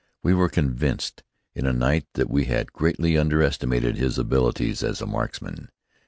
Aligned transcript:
We 0.23 0.33
were 0.33 0.49
convinced 0.49 1.21
in 1.53 1.67
a 1.67 1.73
night 1.73 2.07
that 2.15 2.27
we 2.27 2.45
had 2.45 2.73
greatly 2.73 3.19
underestimated 3.19 3.97
his 3.97 4.17
abilities 4.17 4.81
as 4.81 4.99
a 4.99 5.05
marksman. 5.05 5.69